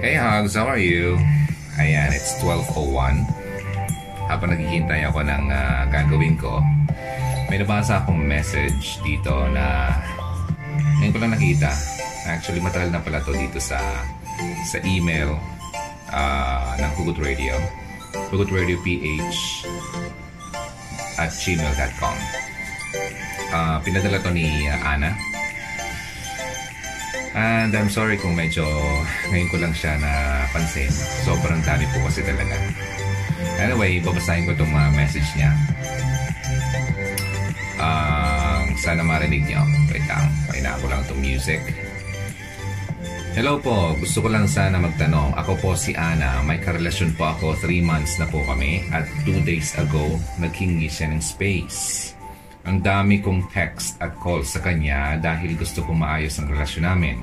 [0.00, 1.20] Hey Hugs, how are you?
[1.76, 3.20] Ayan, it's 12.01.
[4.32, 6.56] Habang naghihintay ako ng uh, gagawin ko,
[7.52, 9.92] may nabasa akong message dito na
[10.96, 11.68] ngayon ko lang nakita.
[12.24, 13.76] Actually, matagal na pala to dito sa
[14.64, 15.36] sa email
[16.08, 17.60] uh, ng Hugot Radio.
[18.32, 19.68] Hugot Radio PH
[21.20, 22.16] at gmail.com.
[23.52, 25.29] Uh, pinadala to ni uh, Ana.
[27.30, 28.66] And I'm sorry kung medyo
[29.30, 30.90] ngayon ko lang siya napansin.
[31.22, 32.58] Sobrang dami po kasi talaga.
[33.62, 35.54] Anyway, babasahin ko itong uh, message niya.
[37.78, 39.62] Uh, sana marinig niyo.
[39.94, 41.62] Wait lang, paina ko lang itong music.
[43.30, 45.38] Hello po, gusto ko lang sana magtanong.
[45.38, 49.46] Ako po si Ana, may karelasyon po ako 3 months na po kami at 2
[49.46, 52.10] days ago, naghingi siya ng space.
[52.68, 57.16] Ang dami kong text at call sa kanya dahil gusto kong maayos ang relasyon namin.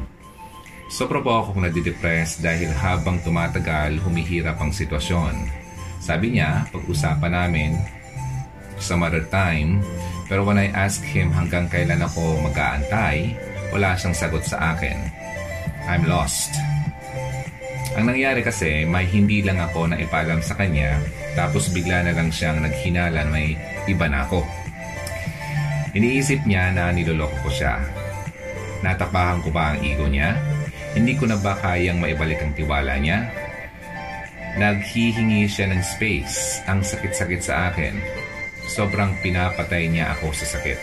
[0.89, 5.35] Sobra po akong nadidepress dahil habang tumatagal, humihirap ang sitwasyon.
[6.01, 7.71] Sabi niya, pag-usapan namin
[8.81, 9.83] some other time,
[10.25, 13.35] pero when I ask him hanggang kailan ako mag-aantay,
[13.69, 14.95] wala siyang sagot sa akin.
[15.85, 16.55] I'm lost.
[17.97, 21.01] Ang nangyari kasi, may hindi lang ako na ipaalam sa kanya,
[21.33, 23.57] tapos bigla na lang siyang naghinalan may
[23.89, 24.45] iba na ako.
[25.97, 27.81] Iniisip niya na niloloko ko siya.
[28.85, 30.37] Natapahan ko ba ang ego niya?
[30.93, 33.25] Hindi ko na ba kayang maibalik ang tiwala niya?
[34.61, 36.61] Naghihingi siya ng space.
[36.69, 37.97] Ang sakit-sakit sa akin.
[38.69, 40.77] Sobrang pinapatay niya ako sa sakit.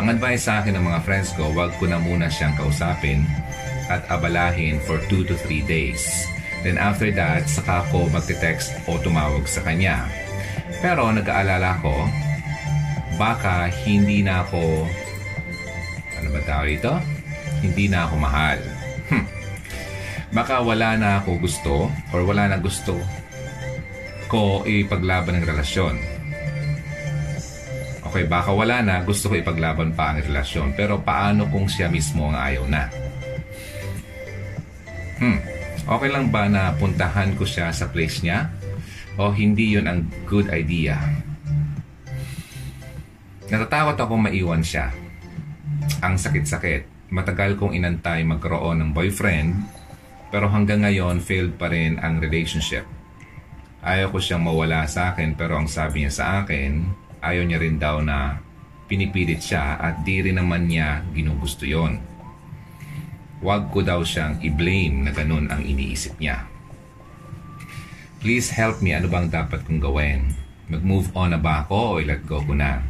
[0.00, 3.28] Ang advice sa akin ng mga friends ko, wag ko na muna siyang kausapin
[3.92, 6.24] at abalahin for 2 to 3 days.
[6.64, 10.08] Then after that, saka ako magte-text o tumawag sa kanya.
[10.80, 12.08] Pero nag-aalala ko,
[13.18, 14.86] baka hindi na ako
[16.18, 16.94] ano ba tawag ito?
[17.62, 18.58] Hindi na ako mahal.
[19.10, 19.26] Hmm.
[20.34, 21.74] Baka wala na ako gusto
[22.10, 22.98] or wala na gusto
[24.28, 25.96] ko ipaglaban ng relasyon.
[28.08, 32.28] Okay, baka wala na gusto ko ipaglaban pa ang relasyon pero paano kung siya mismo
[32.28, 32.84] ang ayaw na?
[35.18, 35.40] Hmm.
[35.88, 38.52] Okay lang ba na puntahan ko siya sa place niya?
[39.16, 41.00] O hindi yon ang good idea?
[43.48, 44.92] Natatakot ako maiwan siya.
[46.04, 47.08] Ang sakit-sakit.
[47.08, 49.56] Matagal kong inantay magkaroon ng boyfriend,
[50.28, 52.84] pero hanggang ngayon failed pa rin ang relationship.
[53.80, 56.92] Ayaw ko siyang mawala sa akin pero ang sabi niya sa akin,
[57.24, 58.36] ayaw niya rin daw na
[58.84, 61.96] pinipilit siya at di rin naman niya ginugusto yon.
[63.40, 66.44] Huwag ko daw siyang i-blame na ganun ang iniisip niya.
[68.20, 70.36] Please help me, ano bang dapat kong gawin?
[70.68, 72.84] Mag-move on na ba ako o i-let go ko na?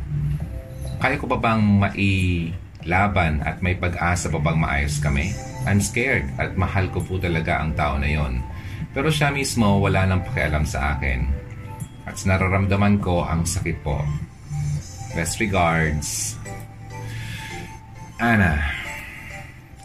[0.98, 5.31] Kaya ko pa bang mailaban at may pag-asa pa bang maayos kami?
[5.62, 8.42] I'm scared at mahal ko po talaga ang tao na yon.
[8.91, 11.22] Pero siya mismo wala nang pakialam sa akin.
[12.03, 14.03] At nararamdaman ko ang sakit po.
[15.14, 16.34] Best regards,
[18.19, 18.77] Anna.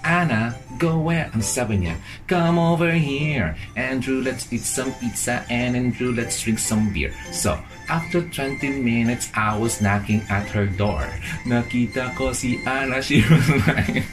[0.03, 1.31] Anna, go where?
[1.31, 1.95] Ang sabi niya,
[2.27, 3.55] come over here.
[3.79, 5.47] Andrew, let's eat some pizza.
[5.47, 7.15] And Andrew, let's drink some beer.
[7.31, 7.55] So,
[7.87, 11.07] after 20 minutes, I was knocking at her door.
[11.47, 14.03] Nakita ko si Anna, she was like...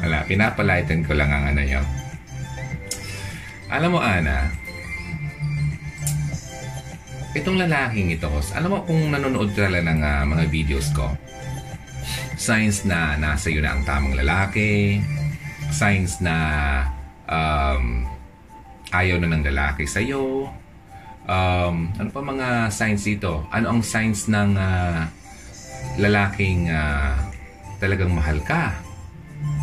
[0.00, 1.86] Wala, pinapalighten ko lang ang ano yun.
[3.72, 4.52] Alam mo, Ana,
[7.32, 11.14] itong lalaking ito, alam mo kung nanonood ka lang ng uh, mga videos ko,
[12.40, 14.96] signs na nasa iyo na ang tamang lalaki,
[15.68, 16.36] signs na
[17.28, 18.08] um,
[18.96, 20.48] ayaw na ng lalaki sa iyo.
[21.28, 23.44] Um, ano pa mga signs dito?
[23.52, 25.04] Ano ang signs ng uh,
[26.00, 27.12] lalaking uh,
[27.76, 28.72] talagang mahal ka?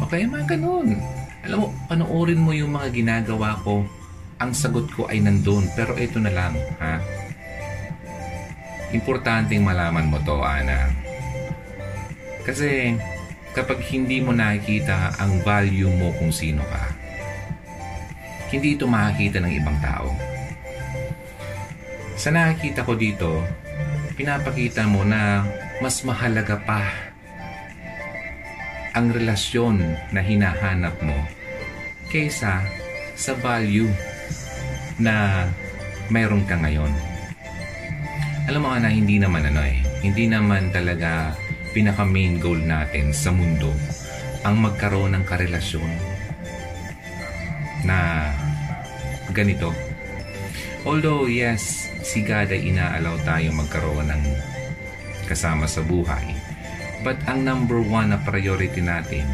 [0.06, 1.02] Okay, mga ganun.
[1.50, 3.82] Alam mo, panoorin mo yung mga ginagawa ko.
[4.38, 5.66] Ang sagot ko ay nandun.
[5.74, 7.02] Pero ito na lang, ha?
[8.94, 11.07] Importanteng malaman mo to, Ana.
[12.48, 12.96] Kasi
[13.52, 16.84] kapag hindi mo nakikita ang value mo kung sino ka,
[18.48, 20.08] hindi ito makikita ng ibang tao.
[22.16, 23.44] Sa nakikita ko dito,
[24.16, 25.44] pinapakita mo na
[25.84, 26.88] mas mahalaga pa
[28.96, 29.84] ang relasyon
[30.16, 31.20] na hinahanap mo
[32.08, 32.64] kaysa
[33.14, 33.92] sa value
[34.98, 35.46] na
[36.08, 36.90] mayroon ka ngayon.
[38.48, 41.36] Alam mo na hindi naman ano eh, hindi naman talaga
[41.78, 43.70] pinaka main goal natin sa mundo
[44.42, 45.86] ang magkaroon ng karelasyon
[47.86, 48.34] na
[49.30, 49.70] ganito.
[50.82, 54.24] Although yes, si God ay inaalaw tayo magkaroon ng
[55.30, 56.34] kasama sa buhay.
[57.06, 59.30] But ang number one na priority natin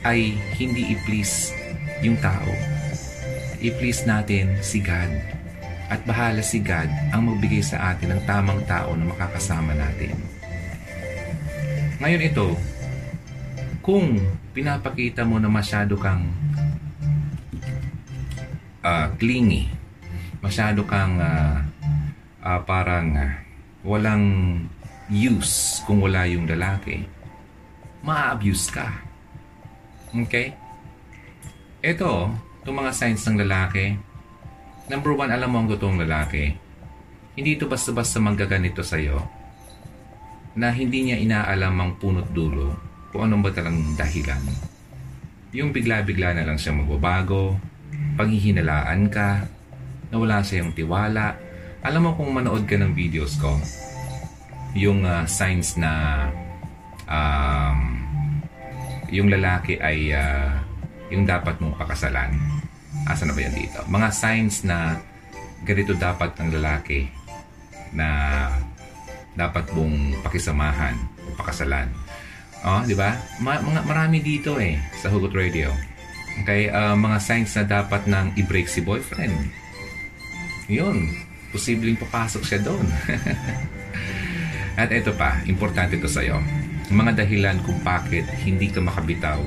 [0.00, 1.52] ay hindi i-please
[2.00, 2.56] yung tao.
[3.60, 5.12] I-please natin si God.
[5.92, 10.39] At bahala si God ang magbigay sa atin ng tamang tao na makakasama natin.
[12.00, 12.56] Ngayon ito,
[13.84, 14.16] kung
[14.56, 16.32] pinapakita mo na masyado kang
[18.80, 19.68] uh, clingy,
[20.40, 21.60] masyado kang uh,
[22.40, 23.36] uh, parang uh,
[23.84, 24.24] walang
[25.12, 27.04] use kung wala yung lalaki,
[28.00, 28.88] ma-abuse ka.
[30.24, 30.56] Okay?
[31.84, 32.32] Ito,
[32.64, 34.00] itong mga signs ng lalaki,
[34.88, 36.56] number one, alam mo ang totoong lalaki,
[37.36, 39.39] hindi ito basta-basta manggaganito sa'yo
[40.58, 42.74] na hindi niya inaalam ang punot dulo
[43.10, 44.42] kung anong ba talang dahilan.
[45.50, 47.58] Yung bigla-bigla na lang siya magbabago,
[48.14, 49.46] paghihinalaan ka,
[50.14, 51.34] nawala siyang tiwala.
[51.82, 53.58] Alam mo kung manood ka ng videos ko,
[54.78, 55.90] yung uh, signs na
[57.10, 57.78] um,
[59.10, 60.54] yung lalaki ay uh,
[61.10, 62.30] yung dapat mong pakasalan.
[63.10, 63.82] Asa na ba yan dito?
[63.90, 65.02] Mga signs na
[65.66, 67.10] ganito dapat ng lalaki
[67.90, 68.06] na
[69.34, 70.96] dapat mong pakisamahan
[71.26, 71.90] o pakasalan.
[72.60, 73.16] Oh, di ba?
[73.40, 75.72] Ma- mga marami dito eh sa Hugot Radio.
[76.44, 79.34] Okay, uh, mga signs na dapat nang i-break si boyfriend.
[80.70, 81.10] Yun,
[81.50, 82.84] posibleng papasok siya doon.
[84.80, 86.38] At ito pa, importante to sa'yo.
[86.88, 89.40] Mga dahilan kung bakit hindi ka makabitaw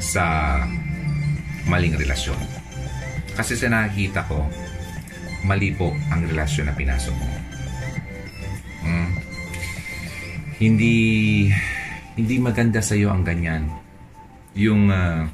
[0.00, 0.56] sa
[1.68, 2.38] maling relasyon.
[3.34, 4.46] Kasi sa nakikita ko,
[5.44, 7.53] mali po ang relasyon na pinasok mo.
[10.58, 10.94] Hindi
[12.14, 13.66] hindi maganda sa iyo ang ganyan.
[14.54, 15.26] Yung uh,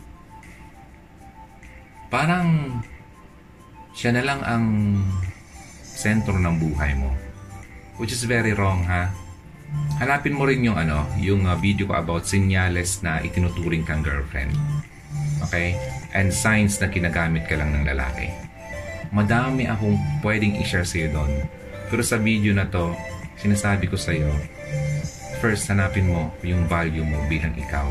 [2.09, 2.81] parang
[3.93, 4.67] siya na lang ang
[5.85, 7.13] sentro ng buhay mo.
[8.01, 9.13] Which is very wrong ha.
[10.01, 14.57] Hanapin mo rin yung ano, yung uh, video ko about sinyales na itinuturing kang girlfriend.
[15.45, 15.77] Okay?
[16.17, 18.33] And signs na kinagamit ka lang ng lalaki.
[19.13, 21.33] Madami akong pwedeng i-share sa'yo doon.
[21.93, 22.97] Pero sa video na to,
[23.37, 24.33] sinasabi ko sa'yo,
[25.41, 27.89] first hanapin mo yung value mo bilang ikaw.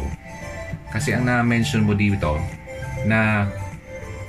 [0.94, 2.38] Kasi ang na-mention mo dito
[3.10, 3.50] na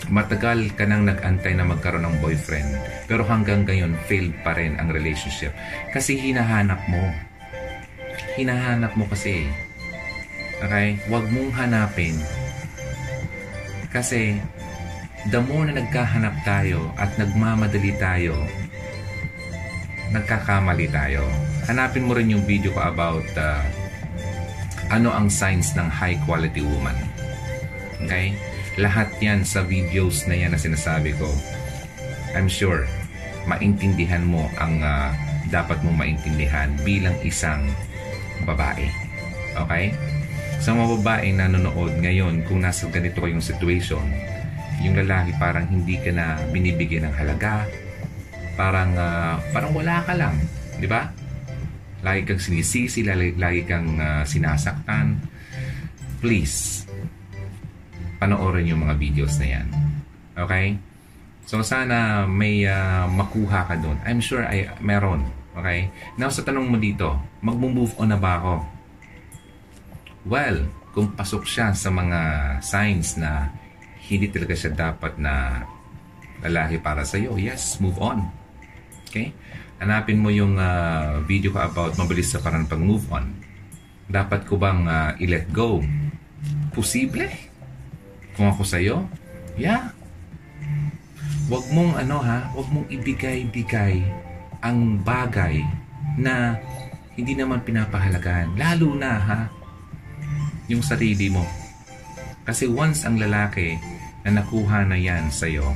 [0.08, 2.66] matagal ka nang nag-antay na magkaroon ng boyfriend
[3.04, 5.52] pero hanggang ngayon failed pa rin ang relationship.
[5.92, 7.04] Kasi hinahanap mo.
[8.40, 9.44] Hinahanap mo kasi.
[10.64, 10.96] Okay?
[11.12, 12.16] Wag mong hanapin.
[13.92, 14.40] Kasi
[15.28, 18.32] the more na nagkahanap tayo at nagmamadali tayo
[20.10, 21.22] nagkakamali tayo
[21.70, 23.62] hanapin mo rin yung video ko about uh,
[24.90, 26.98] ano ang signs ng high quality woman
[28.02, 28.34] okay
[28.80, 31.28] lahat yan sa videos na yan na sinasabi ko.
[32.32, 32.88] I'm sure,
[33.44, 35.12] maintindihan mo ang uh,
[35.52, 37.68] dapat mong maintindihan bilang isang
[38.48, 38.88] babae.
[39.66, 39.92] Okay?
[40.64, 44.04] Sa mga babae na nanonood ngayon, kung nasa ganito kayong situation,
[44.80, 47.68] yung lalaki parang hindi ka na binibigyan ng halaga,
[48.56, 50.36] parang uh, parang wala ka lang,
[50.80, 51.19] di ba?
[52.00, 55.20] Lagi kang sinisisi, lagi, lagi kang uh, sinasaktan.
[56.20, 56.88] Please,
[58.20, 59.66] panoorin yung mga videos na yan.
[60.36, 60.76] Okay?
[61.48, 64.00] So sana may uh, makuha ka doon.
[64.04, 65.24] I'm sure ay meron.
[65.56, 65.90] Okay?
[66.16, 68.54] Now sa tanong mo dito, mag-move on na ba ako?
[70.28, 72.20] Well, kung pasok siya sa mga
[72.60, 73.48] signs na
[74.10, 75.64] hindi talaga siya dapat na
[76.44, 78.28] lalaki para sa iyo, yes, move on.
[79.08, 79.32] Okay?
[79.80, 83.32] Hanapin mo yung uh, video ko about mabilis sa parang pag-move on.
[84.12, 85.80] Dapat ko bang uh, i-let go?
[86.76, 87.32] Posible?
[88.36, 89.08] Kung ako sa'yo,
[89.56, 89.88] yeah.
[91.48, 94.04] Huwag mong ano ha, huwag mong ibigay-bigay
[94.60, 95.64] ang bagay
[96.20, 96.60] na
[97.16, 98.54] hindi naman pinapahalagahan.
[98.60, 99.40] Lalo na ha,
[100.68, 101.42] yung sarili mo.
[102.44, 103.80] Kasi once ang lalaki
[104.28, 105.72] na nakuha na yan sa'yo,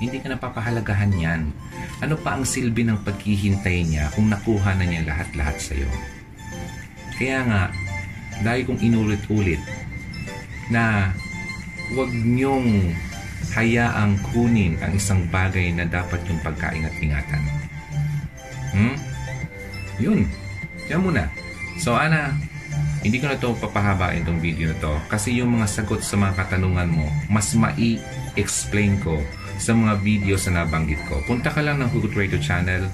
[0.00, 1.52] hindi ka napapahalagahan yan.
[2.00, 5.90] Ano pa ang silbi ng paghihintay niya kung nakuha na niya lahat-lahat sa'yo?
[7.20, 7.62] Kaya nga,
[8.40, 9.60] dahil kong inulit-ulit
[10.72, 11.12] na
[11.92, 12.96] huwag niyong
[13.52, 17.42] hayaang kunin ang isang bagay na dapat yung pagkaingat-ingatan.
[18.72, 18.96] Hmm?
[20.00, 20.24] Yun.
[20.88, 21.28] Yan muna.
[21.76, 22.32] So, Ana,
[23.04, 26.40] hindi ko na to papahabain tong video na to kasi yung mga sagot sa mga
[26.40, 29.20] katanungan mo, mas mai-explain ko
[29.60, 31.20] sa mga videos na nabanggit ko.
[31.28, 32.88] Punta ka lang ng Hugot Radio channel,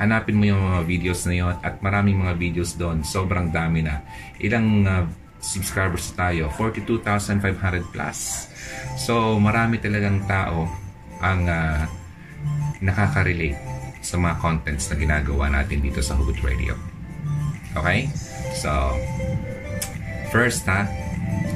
[0.00, 3.04] hanapin mo yung mga videos na yon at maraming mga videos doon.
[3.04, 4.00] Sobrang dami na.
[4.40, 5.04] Ilang uh,
[5.38, 8.48] subscribers tayo, 42,500 plus.
[8.96, 10.66] So, marami talagang tao
[11.20, 11.84] ang uh,
[12.80, 13.60] nakaka-relate
[14.02, 16.74] sa mga contents na ginagawa natin dito sa Hugot Radio.
[17.76, 18.08] Okay?
[18.58, 18.72] So,
[20.32, 20.88] first ha,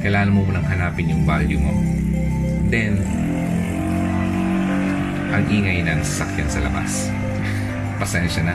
[0.07, 1.73] Kailangan mo munang hanapin yung value mo.
[2.71, 3.01] Then,
[5.33, 7.11] ang ingay ng sasakyan sa labas.
[7.99, 8.55] Pasensya na.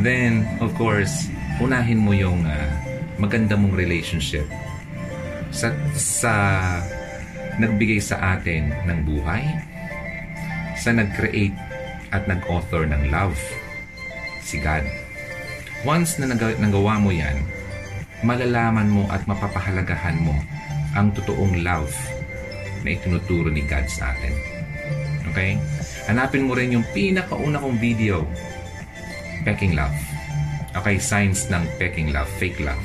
[0.00, 2.68] Then, of course, unahin mo yung uh,
[3.18, 4.46] maganda mong relationship
[5.50, 6.32] sa, sa
[7.58, 9.42] nagbigay sa atin ng buhay,
[10.78, 11.56] sa nag-create
[12.14, 13.36] at nag-author ng love,
[14.40, 14.86] si God.
[15.82, 17.42] Once na nag- nagawa mo yan,
[18.22, 20.34] malalaman mo at mapapahalagahan mo
[20.94, 21.90] ang totoong love
[22.86, 24.57] na itinuturo ni God sa atin.
[25.38, 25.54] Okay?
[26.10, 28.26] Hanapin mo rin yung pinakauna kong video,
[29.46, 29.94] Peking Love.
[30.74, 32.82] Okay, signs ng peking love, fake love.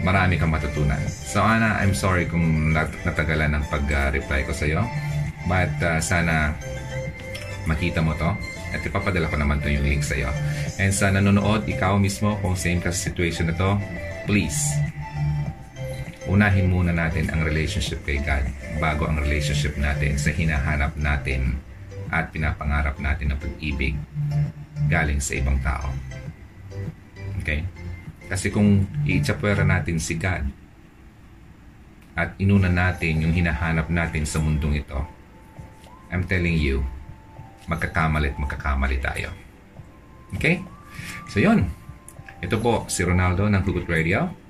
[0.00, 1.00] Marami kang matutunan.
[1.08, 4.82] So Ana, I'm sorry kung nat- natagalan ng pag-reply ko sa iyo.
[5.44, 6.56] But uh, sana
[7.68, 8.32] makita mo to
[8.72, 10.28] at ipapadala ko naman to yung link sa iyo.
[10.76, 13.76] And sa nanonood, ikaw mismo kung same ka sa situation na to,
[14.28, 14.56] please
[16.24, 18.48] unahin muna natin ang relationship kay God
[18.80, 21.60] bago ang relationship natin sa hinahanap natin
[22.08, 23.98] at pinapangarap natin ng pag-ibig
[24.88, 25.92] galing sa ibang tao.
[27.42, 27.64] Okay?
[28.30, 30.48] Kasi kung iitsapwera natin si God
[32.14, 35.00] at inuna natin yung hinahanap natin sa mundong ito,
[36.08, 36.86] I'm telling you,
[37.68, 39.28] magkakamali at magkakamali tayo.
[40.38, 40.62] Okay?
[41.28, 41.68] So yun.
[42.44, 44.43] Ito po si Ronaldo ng Hugot Radio.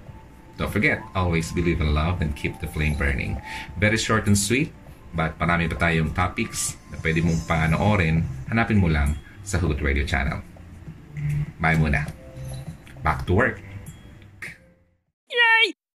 [0.54, 3.42] Don't forget, always believe in love and keep the flame burning.
[3.74, 4.70] Very short and sweet,
[5.10, 8.22] but marami pa tayong topics na pwede mong panoorin.
[8.46, 10.46] Hanapin mo lang sa Hugot Radio channel.
[11.58, 12.06] Bye muna.
[13.02, 13.73] Back to work.